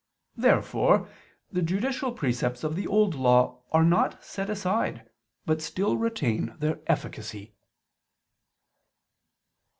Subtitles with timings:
[0.35, 1.07] Therefore
[1.51, 5.07] the judicial precepts of the Old Law are not set aside,
[5.45, 7.53] but still retain their efficacy.